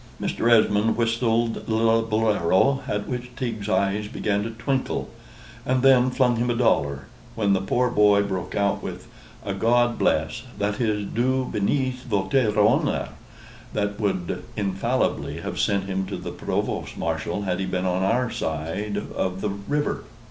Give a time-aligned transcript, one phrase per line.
[0.19, 0.49] Mr.
[0.51, 5.09] Esmond whistled Lillibullero, at which Teague's eyes began to twinkle,
[5.63, 9.07] and then flung him a dollar, when the poor boy broke out with
[9.45, 13.09] a "God bless that is, Dieu benisse votre honor,"
[13.73, 18.31] that would infallibly have sent him to the provost marshal had he been on our
[18.31, 20.03] side of the river.